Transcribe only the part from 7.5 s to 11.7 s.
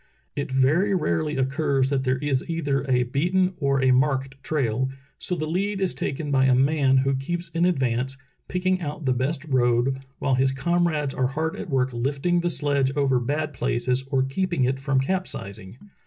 advance, picking out the best road, while his comrades are hard at